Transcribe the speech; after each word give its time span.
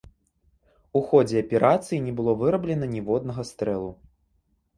У 0.99 1.01
ходзе 1.11 1.37
аперацыі 1.45 1.99
не 2.07 2.13
было 2.21 2.31
выраблена 2.41 2.89
ніводнага 2.95 3.47
стрэлу. 3.51 3.91